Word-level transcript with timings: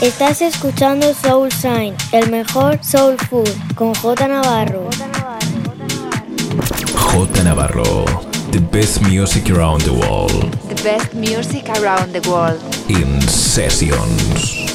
Estás 0.00 0.42
escuchando 0.42 1.12
Soul 1.12 1.48
Shine, 1.48 1.96
el 2.12 2.30
mejor 2.30 2.78
soul 2.84 3.16
food, 3.18 3.50
con 3.74 3.92
J 3.96 4.28
Navarro. 4.28 4.88
J 6.94 7.42
Navarro, 7.42 8.04
the 8.52 8.60
best 8.70 9.02
music 9.02 9.50
around 9.50 9.82
the 9.82 9.92
world. 9.92 10.52
The 10.68 10.80
best 10.84 11.14
music 11.14 11.68
around 11.80 12.12
the 12.12 12.20
world. 12.30 12.62
In 12.88 13.20
sessions. 13.22 14.68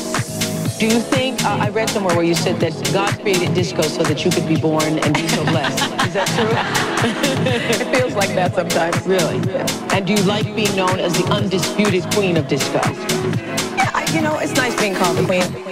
Do 0.77 0.87
you 0.87 0.99
think, 0.99 1.41
uh, 1.45 1.57
I 1.61 1.69
read 1.69 1.89
somewhere 1.89 2.17
where 2.17 2.25
you 2.25 2.35
said 2.35 2.59
that 2.59 2.73
God 2.91 3.17
created 3.21 3.53
disco 3.53 3.83
so 3.83 4.03
that 4.03 4.25
you 4.25 4.31
could 4.31 4.45
be 4.45 4.57
born 4.57 4.99
and 4.99 5.13
be 5.13 5.25
so 5.29 5.45
blessed. 5.45 5.79
Is 6.05 6.13
that 6.15 6.27
true? 6.35 6.51
it 7.85 7.97
feels 7.97 8.13
like 8.15 8.35
that 8.35 8.53
sometimes. 8.53 9.07
Really? 9.07 9.39
And 9.95 10.05
do 10.05 10.11
you 10.11 10.21
like 10.23 10.53
being 10.53 10.75
known 10.75 10.99
as 10.99 11.13
the 11.13 11.23
undisputed 11.31 12.03
queen 12.11 12.35
of 12.35 12.49
disco? 12.49 12.81
You 14.13 14.21
know, 14.21 14.37
it's 14.37 14.53
nice 14.53 14.79
being 14.79 14.93
called 14.93 15.17
the 15.17 15.25
queen. 15.25 15.62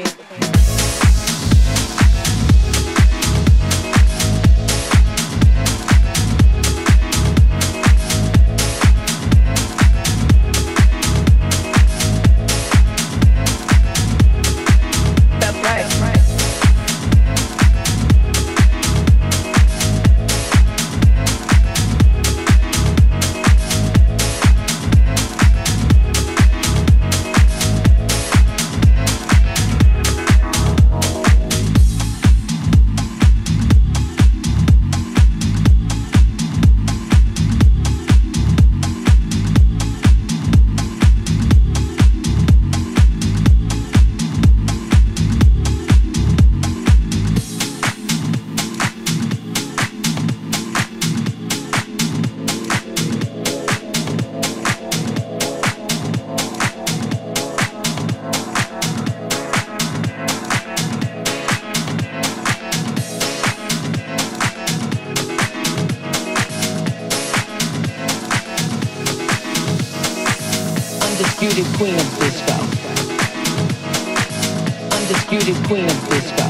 Undisputed 75.12 75.58
queen 75.66 75.84
of 75.90 76.10
disco. 76.10 76.48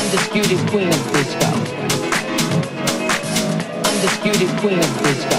Undisputed 0.00 0.58
queen 0.70 0.88
of 0.88 1.12
disco. 1.12 1.50
Undisputed 3.90 4.48
queen 4.58 4.78
of 4.78 5.02
disco. 5.02 5.38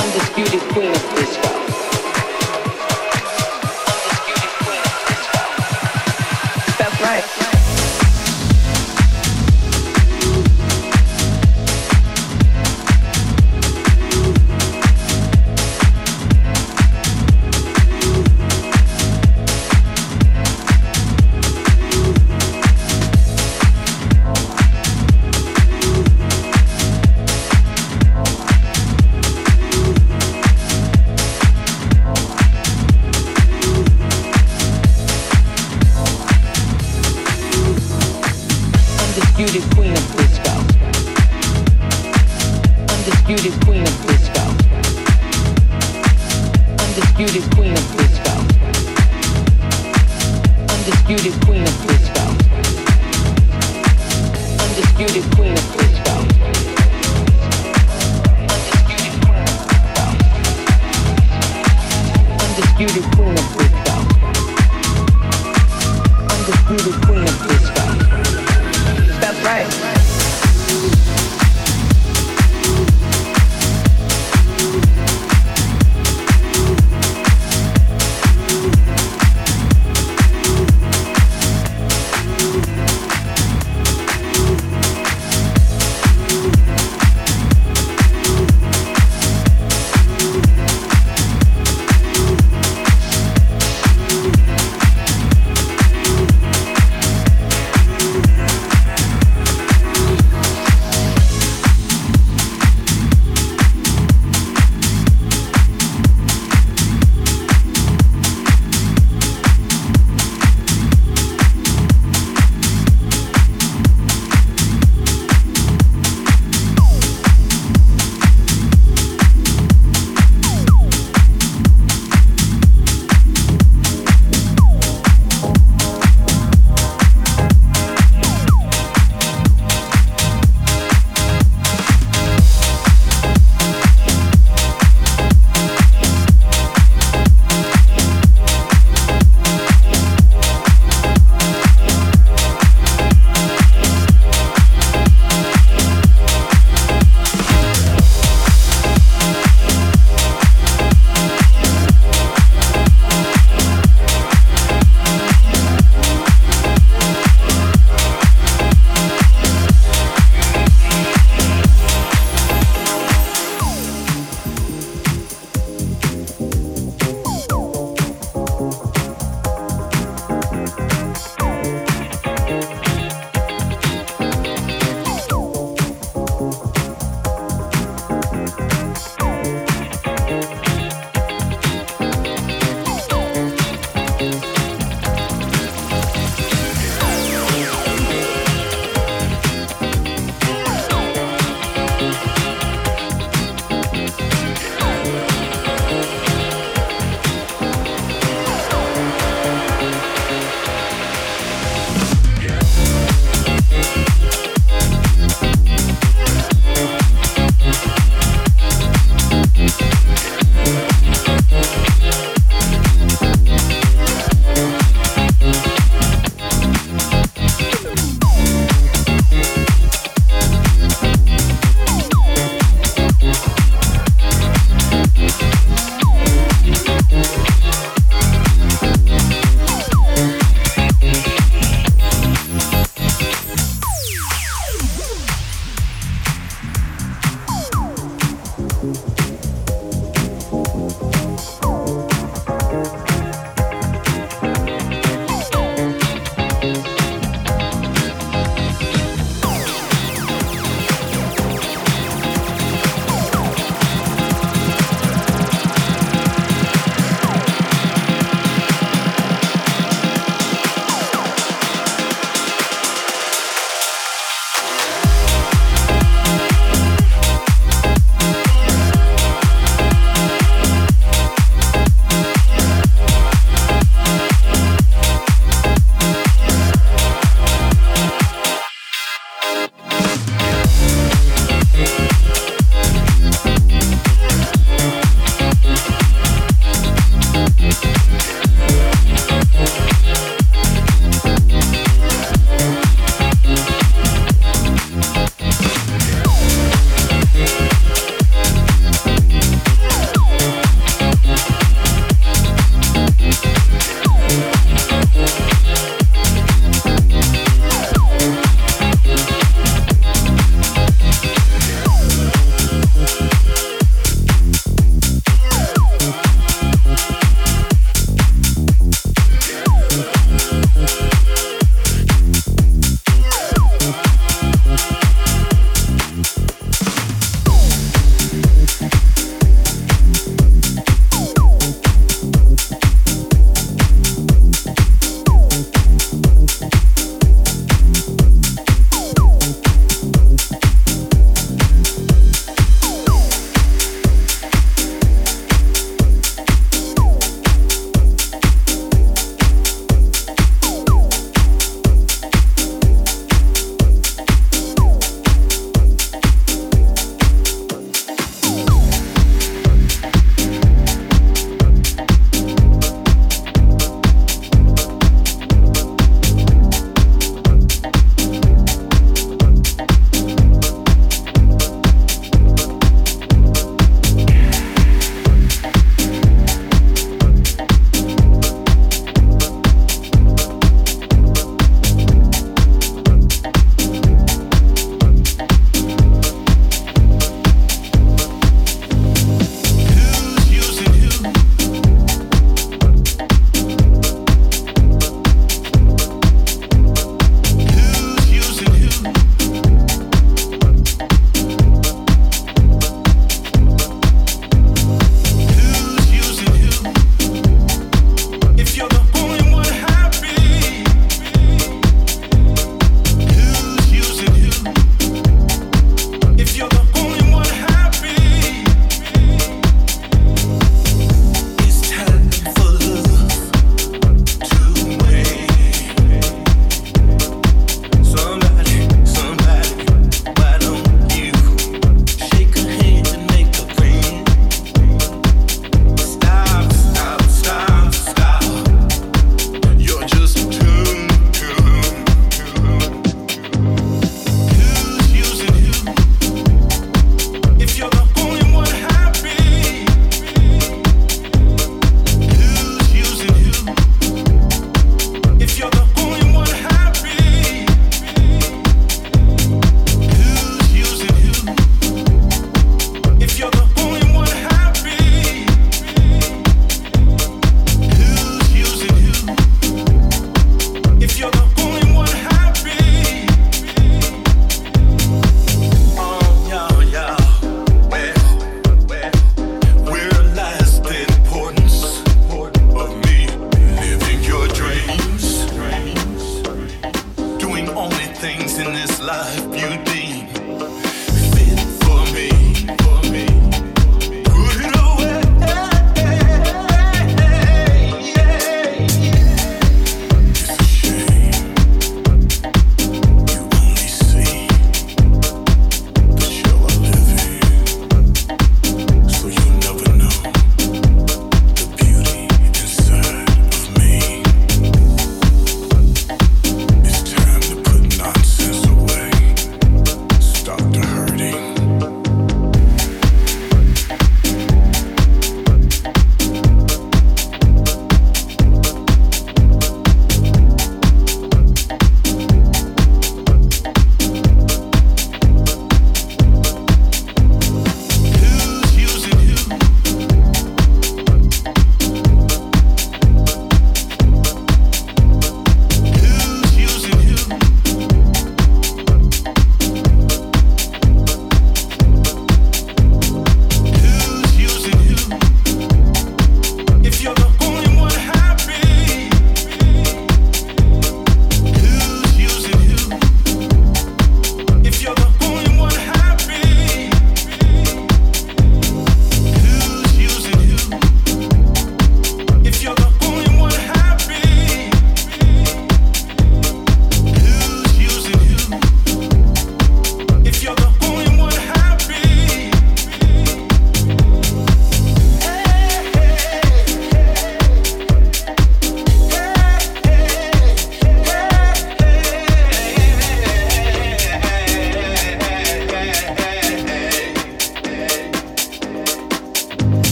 Undisputed 0.00 0.62
queen 0.72 0.92
of 0.94 1.02
disco. 1.16 1.50
That's 6.78 7.00
right. 7.00 7.45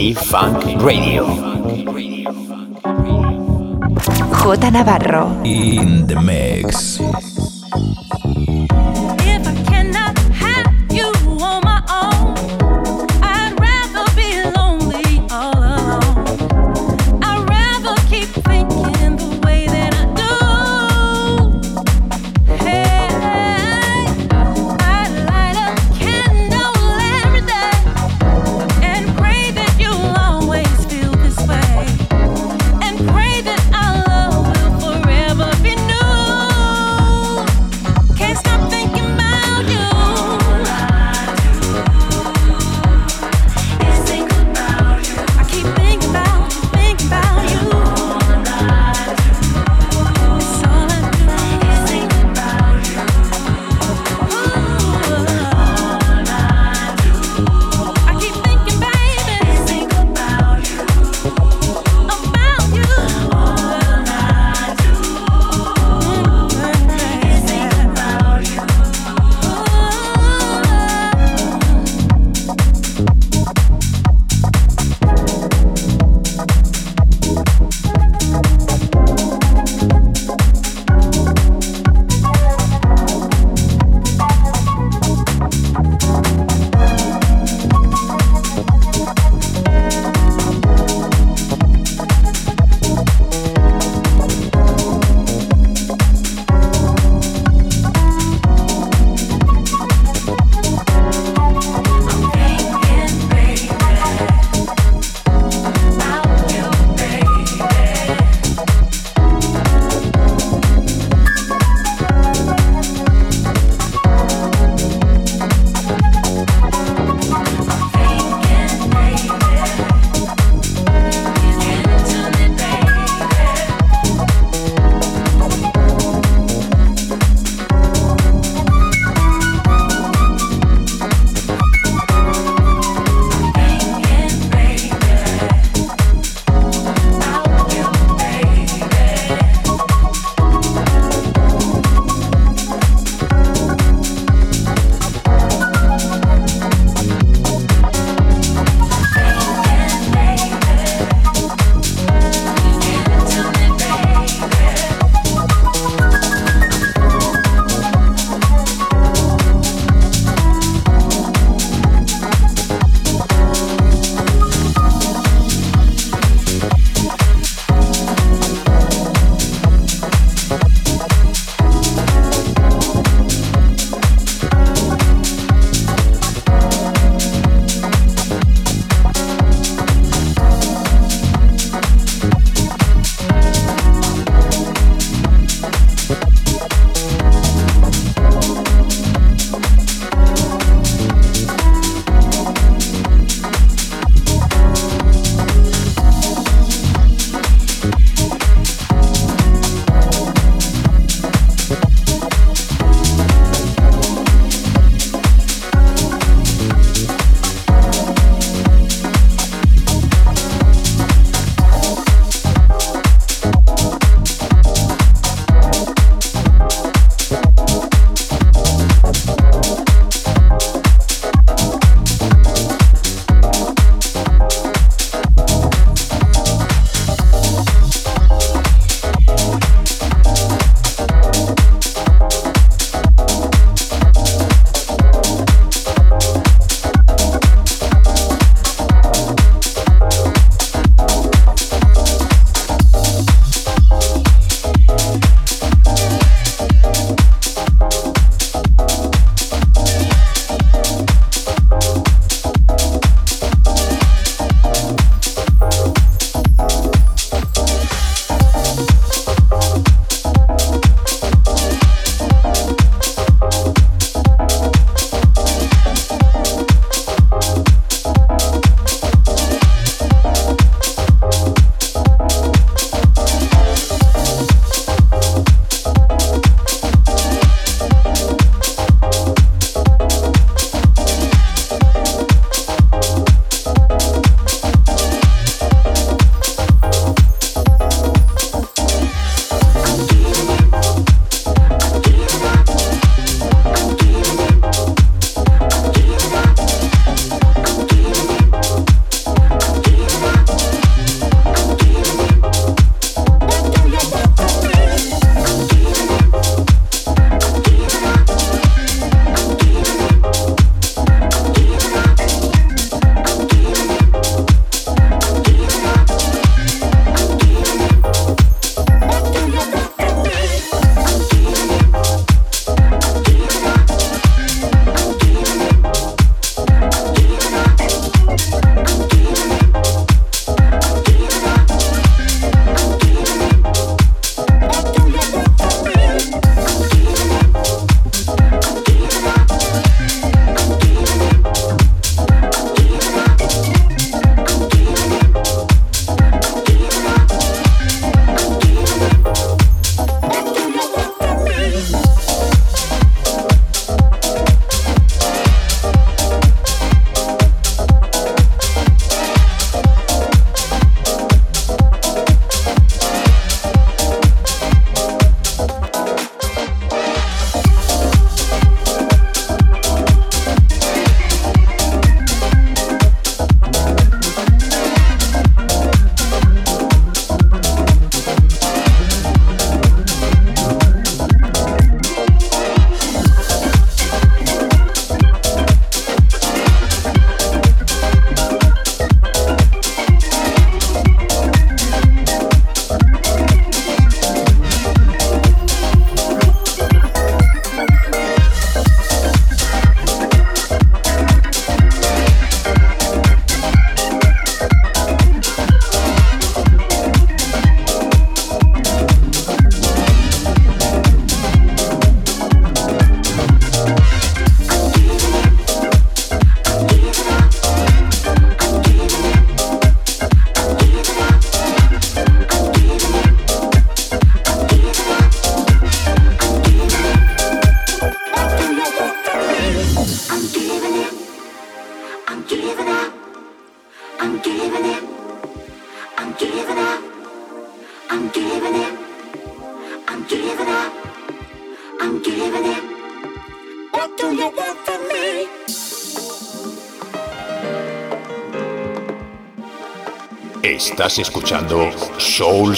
En 0.00 0.14
B-Funk 0.14 0.82
Radio. 0.82 1.26
J 4.32 4.70
Navarro. 4.70 5.40
In 5.44 6.06
the 6.06 6.14
mix. 6.14 6.89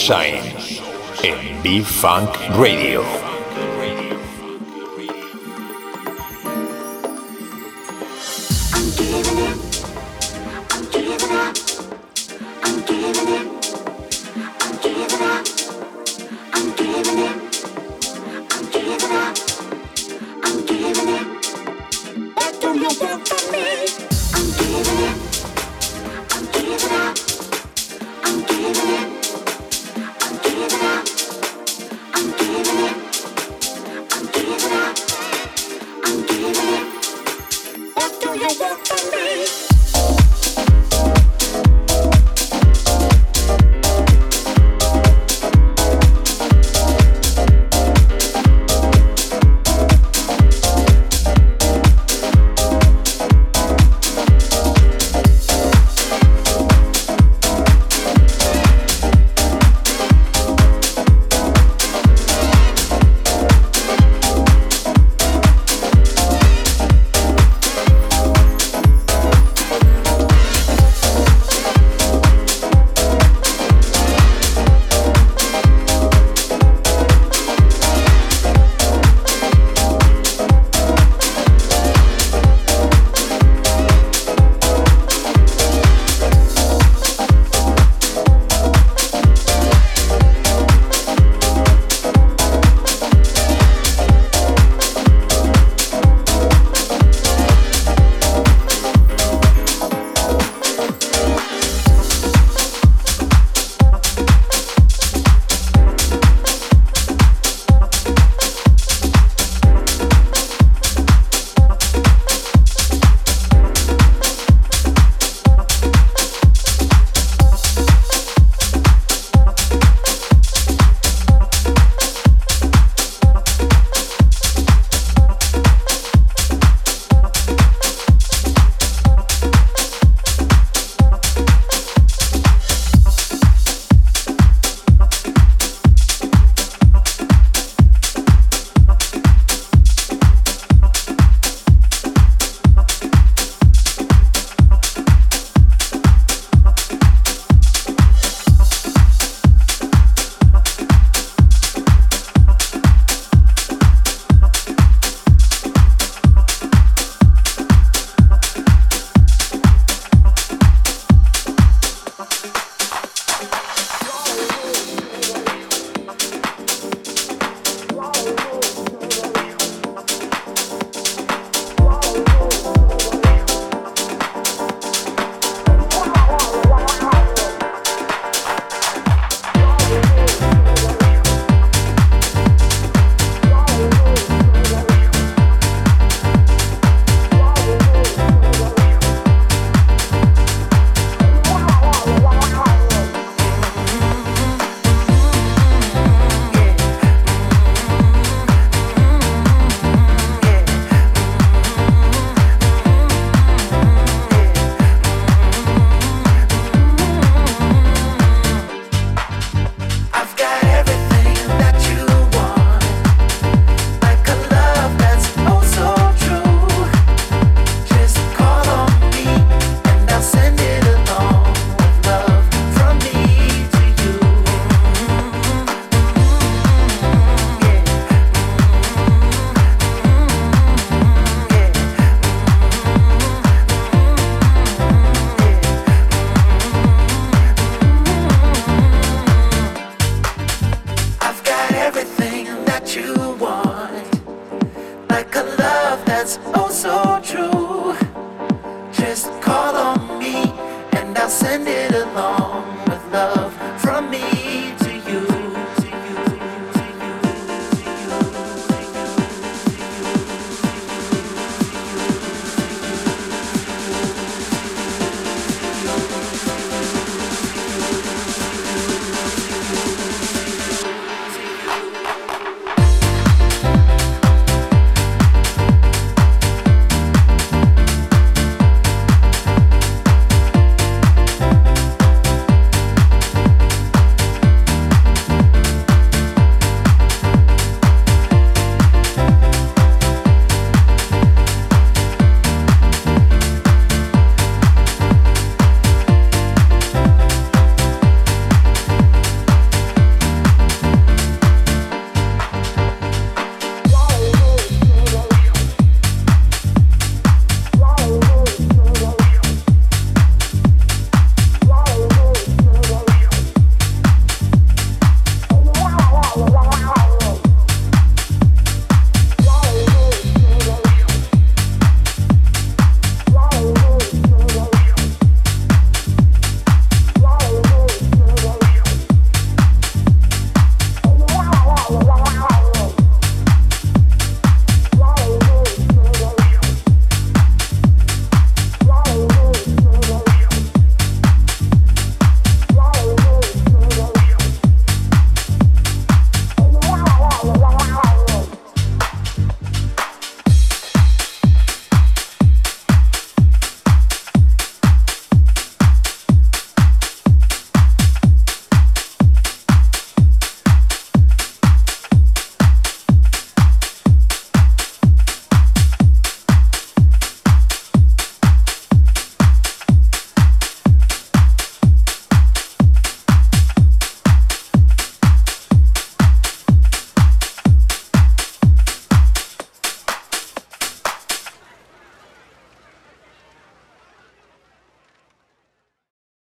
Soul 0.02 0.16
Shine 0.16 0.80
en 1.22 1.62
B-Funk 1.62 2.36
Radio. 2.58 3.21